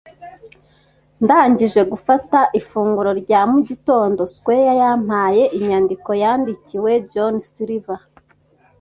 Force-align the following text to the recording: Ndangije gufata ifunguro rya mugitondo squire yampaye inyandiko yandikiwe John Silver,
Ndangije 1.23 1.81
gufata 1.91 2.39
ifunguro 2.59 3.11
rya 3.21 3.41
mugitondo 3.51 4.21
squire 4.33 4.73
yampaye 4.81 5.43
inyandiko 5.57 6.09
yandikiwe 6.23 6.91
John 7.11 7.35
Silver, 7.51 8.01